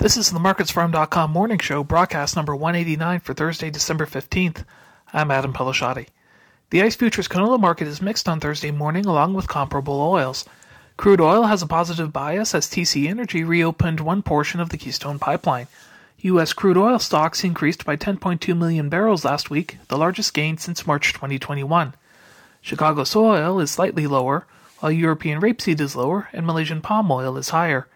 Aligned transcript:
This 0.00 0.16
is 0.16 0.30
the 0.30 0.38
MarketsFarm.com 0.38 1.30
morning 1.30 1.58
show, 1.58 1.84
broadcast 1.84 2.34
number 2.34 2.56
189 2.56 3.20
for 3.20 3.34
Thursday, 3.34 3.68
December 3.68 4.06
15th. 4.06 4.64
I'm 5.12 5.30
Adam 5.30 5.52
Peleshaty. 5.52 6.06
The 6.70 6.80
ICE 6.80 6.96
futures 6.96 7.28
canola 7.28 7.60
market 7.60 7.86
is 7.86 8.00
mixed 8.00 8.26
on 8.26 8.40
Thursday 8.40 8.70
morning 8.70 9.04
along 9.04 9.34
with 9.34 9.46
comparable 9.46 10.00
oils. 10.00 10.46
Crude 10.96 11.20
oil 11.20 11.42
has 11.42 11.60
a 11.60 11.66
positive 11.66 12.14
bias 12.14 12.54
as 12.54 12.66
TC 12.66 13.10
Energy 13.10 13.44
reopened 13.44 14.00
one 14.00 14.22
portion 14.22 14.58
of 14.58 14.70
the 14.70 14.78
Keystone 14.78 15.18
Pipeline. 15.18 15.66
U.S. 16.20 16.54
crude 16.54 16.78
oil 16.78 16.98
stocks 16.98 17.44
increased 17.44 17.84
by 17.84 17.98
10.2 17.98 18.56
million 18.56 18.88
barrels 18.88 19.26
last 19.26 19.50
week, 19.50 19.76
the 19.88 19.98
largest 19.98 20.32
gain 20.32 20.56
since 20.56 20.86
March 20.86 21.12
2021. 21.12 21.92
Chicago 22.62 23.04
soy 23.04 23.36
oil 23.36 23.60
is 23.60 23.70
slightly 23.70 24.06
lower, 24.06 24.46
while 24.78 24.90
European 24.90 25.42
rapeseed 25.42 25.78
is 25.78 25.94
lower 25.94 26.30
and 26.32 26.46
Malaysian 26.46 26.80
palm 26.80 27.12
oil 27.12 27.36
is 27.36 27.50
higher. 27.50 27.86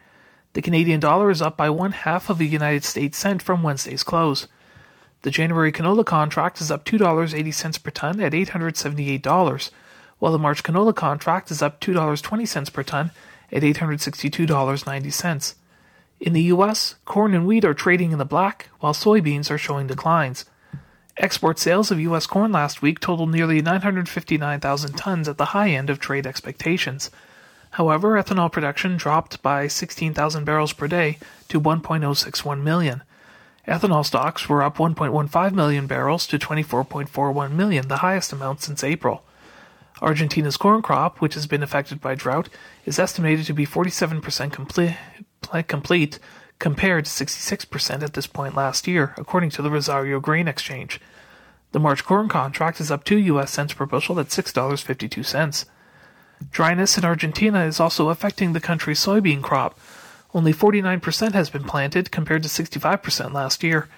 The 0.55 0.63
Canadian 0.63 1.01
dollar 1.01 1.31
is 1.31 1.43
up 1.43 1.57
by 1.57 1.69
one 1.69 1.91
half 1.91 2.31
of 2.31 2.41
a 2.41 2.45
United 2.45 2.85
States 2.85 3.19
cent 3.19 3.43
from 3.43 3.65
Wednesday's 3.65 4.05
close. 4.05 4.47
The 5.23 5.33
January 5.33 5.73
canola 5.73 6.07
contract 6.07 6.61
is 6.61 6.71
up 6.71 6.85
$2.80 6.85 7.83
per 7.83 7.91
ton 7.91 8.21
at 8.21 8.33
$878, 8.33 9.71
while 10.21 10.31
the 10.31 10.39
March 10.39 10.63
canola 10.63 10.95
contract 10.95 11.51
is 11.51 11.61
up 11.61 11.81
$2.20 11.81 12.73
per 12.73 12.83
ton 12.85 13.11
at 13.51 13.63
$862.90. 13.63 15.55
In 16.21 16.33
the 16.33 16.43
U.S., 16.43 16.95
corn 17.05 17.35
and 17.35 17.47
wheat 17.47 17.65
are 17.65 17.75
trading 17.75 18.13
in 18.13 18.19
the 18.19 18.25
black, 18.25 18.69
while 18.79 18.95
soybeans 18.95 19.51
are 19.51 19.59
showing 19.59 19.89
declines. 19.89 20.45
Export 21.17 21.59
sales 21.59 21.91
of 21.91 21.99
U.S. 21.99 22.29
corn 22.29 22.53
last 22.53 22.81
week 22.81 23.01
totaled 23.01 23.33
nearly 23.33 23.61
959,000 23.61 24.93
tons 24.95 25.29
at 25.29 25.37
the 25.37 25.47
high 25.47 25.71
end 25.71 25.91
of 25.91 25.99
trade 25.99 26.29
expectations. 26.29 27.11
However, 27.75 28.11
ethanol 28.11 28.53
production 28.53 28.97
dropped 28.97 29.43
by 29.43 29.67
16,000 29.67 30.45
barrels 30.45 30.73
per 30.73 30.87
day 30.87 31.19
to 31.49 31.61
1.061 31.61 32.63
million. 32.63 33.03
Ethanol 33.67 34.07
stocks 34.07 34.49
were 34.49 34.63
up 34.63 34.77
1.15 34.77 35.53
million 35.55 35.89
barrels 35.89 36.29
to 36.29 36.39
24.41 36.39 37.51
million, 37.51 37.89
the 37.89 37.97
highest 37.97 38.33
amount 38.33 38.61
since 38.61 38.85
April. 38.85 39.25
Argentina's 40.01 40.57
corn 40.57 40.83
crop, 40.83 41.21
which 41.21 41.35
has 41.35 41.49
been 41.49 41.65
affected 41.65 42.01
by 42.01 42.15
drought, 42.15 42.49
is 42.87 43.01
estimated 43.01 43.45
to 43.47 43.53
be 43.53 43.67
47% 43.67 44.53
complete, 44.53 44.97
complete 45.67 46.21
compared 46.61 47.07
to 47.07 47.11
66% 47.27 48.03
at 48.05 48.13
this 48.13 48.29
point 48.29 48.55
last 48.55 48.87
year, 48.87 49.15
according 49.17 49.51
to 49.51 49.63
the 49.63 49.71
Rosario 49.71 50.21
Grain 50.21 50.47
Exchange. 50.47 51.01
The 51.73 51.81
March 51.81 52.05
corn 52.05 52.29
contract 52.29 52.79
is 52.79 52.93
up 52.93 53.03
2 53.03 53.19
US 53.19 53.51
cents 53.51 53.73
per 53.73 53.85
bushel 53.85 54.21
at 54.21 54.29
$6.52. 54.29 55.65
Dryness 56.51 56.99
in 56.99 57.05
Argentina 57.05 57.65
is 57.65 57.81
also 57.81 58.09
affecting 58.09 58.53
the 58.53 58.61
country's 58.61 59.05
soybean 59.05 59.43
crop. 59.43 59.79
Only 60.35 60.53
49% 60.53 61.33
has 61.33 61.49
been 61.49 61.65
planted 61.65 62.11
compared 62.11 62.43
to 62.43 62.49
65% 62.49 63.33
last 63.33 63.63
year. 63.63 63.89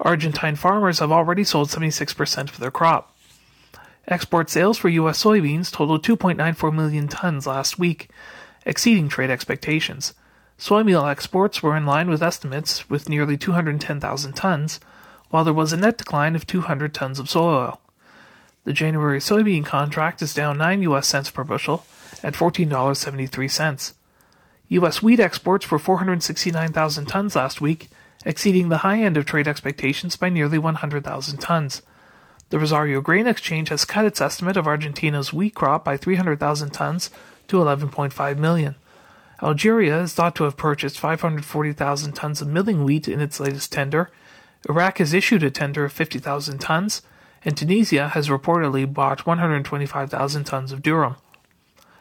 Argentine 0.00 0.56
farmers 0.56 0.98
have 0.98 1.10
already 1.10 1.44
sold 1.44 1.68
76% 1.68 2.50
of 2.50 2.58
their 2.58 2.70
crop. 2.70 3.16
Export 4.06 4.48
sales 4.48 4.78
for 4.78 4.88
U.S. 4.88 5.22
soybeans 5.22 5.72
totaled 5.72 6.04
2.94 6.04 6.74
million 6.74 7.08
tons 7.08 7.46
last 7.46 7.78
week, 7.78 8.10
exceeding 8.64 9.08
trade 9.08 9.30
expectations. 9.30 10.14
Soy 10.56 10.82
meal 10.82 11.06
exports 11.06 11.62
were 11.62 11.76
in 11.76 11.86
line 11.86 12.08
with 12.08 12.22
estimates 12.22 12.88
with 12.88 13.08
nearly 13.08 13.36
210,000 13.36 14.32
tons, 14.32 14.80
while 15.30 15.44
there 15.44 15.54
was 15.54 15.72
a 15.72 15.76
net 15.76 15.98
decline 15.98 16.34
of 16.34 16.46
200 16.46 16.94
tons 16.94 17.18
of 17.18 17.28
soy 17.30 17.54
oil. 17.54 17.80
The 18.68 18.74
January 18.74 19.18
soybean 19.18 19.64
contract 19.64 20.20
is 20.20 20.34
down 20.34 20.58
9 20.58 20.82
US 20.82 21.08
cents 21.08 21.30
per 21.30 21.42
bushel 21.42 21.86
at 22.22 22.34
$14.73. 22.34 23.92
US 24.68 25.02
wheat 25.02 25.20
exports 25.20 25.70
were 25.70 25.78
469,000 25.78 27.06
tons 27.06 27.34
last 27.34 27.62
week, 27.62 27.88
exceeding 28.26 28.68
the 28.68 28.84
high 28.84 29.00
end 29.00 29.16
of 29.16 29.24
trade 29.24 29.48
expectations 29.48 30.16
by 30.16 30.28
nearly 30.28 30.58
100,000 30.58 31.38
tons. 31.38 31.80
The 32.50 32.58
Rosario 32.58 33.00
Grain 33.00 33.26
Exchange 33.26 33.70
has 33.70 33.86
cut 33.86 34.04
its 34.04 34.20
estimate 34.20 34.58
of 34.58 34.66
Argentina's 34.66 35.32
wheat 35.32 35.54
crop 35.54 35.82
by 35.82 35.96
300,000 35.96 36.68
tons 36.68 37.08
to 37.46 37.56
11.5 37.56 38.36
million. 38.36 38.74
Algeria 39.42 40.02
is 40.02 40.12
thought 40.12 40.34
to 40.34 40.44
have 40.44 40.58
purchased 40.58 41.00
540,000 41.00 42.12
tons 42.12 42.42
of 42.42 42.48
milling 42.48 42.84
wheat 42.84 43.08
in 43.08 43.22
its 43.22 43.40
latest 43.40 43.72
tender. 43.72 44.10
Iraq 44.68 44.98
has 44.98 45.14
issued 45.14 45.42
a 45.42 45.50
tender 45.50 45.86
of 45.86 45.92
50,000 45.94 46.58
tons, 46.58 47.00
and 47.44 47.56
Tunisia 47.56 48.08
has 48.08 48.28
reportedly 48.28 48.92
bought 48.92 49.26
125,000 49.26 50.44
tons 50.44 50.72
of 50.72 50.82
durum. 50.82 51.16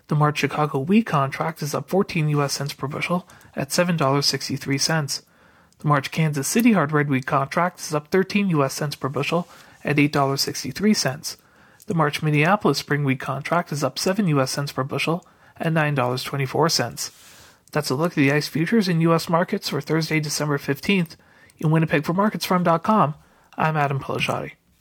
The 0.08 0.16
March 0.16 0.38
Chicago 0.38 0.80
wheat 0.80 1.06
contract 1.06 1.62
is 1.62 1.76
up 1.76 1.90
14 1.90 2.30
US 2.30 2.54
cents 2.54 2.74
per 2.74 2.88
bushel 2.88 3.28
at 3.56 3.70
$7.63. 3.70 5.22
The 5.80 5.88
March 5.88 6.12
Kansas 6.12 6.48
City 6.48 6.72
hard 6.72 6.92
red 6.92 7.10
wheat 7.10 7.26
contract 7.26 7.80
is 7.82 7.94
up 7.94 8.08
13 8.08 8.50
US 8.50 8.74
cents 8.74 8.96
per 8.96 9.10
bushel 9.10 9.48
at 9.84 9.98
$8.63. 9.98 11.38
The 11.86 11.94
March 11.94 12.22
Minneapolis 12.22 12.80
spring 12.80 13.04
wheat 13.04 13.20
contract 13.20 13.72
is 13.72 13.84
up 13.84 14.00
7 14.00 14.28
US 14.28 14.52
cents 14.52 14.72
per 14.72 14.84
bushel 14.84 15.26
at 15.58 15.74
$9.24. 15.74 17.12
That's 17.72 17.90
a 17.90 17.96
look 17.96 18.14
at 18.14 18.16
the 18.16 18.32
ICE 18.32 18.48
futures 18.48 18.88
in 18.88 19.02
US 19.02 19.30
markets 19.30 19.70
for 19.70 19.82
Thursday, 19.82 20.20
December 20.20 20.58
15th. 20.58 21.16
In 21.60 21.72
Winnipeg 21.72 22.06
for 22.06 22.14
MarketsFarm.com, 22.14 23.16
I'm 23.58 23.76
Adam 23.76 24.00
Peleshaty. 24.00 24.54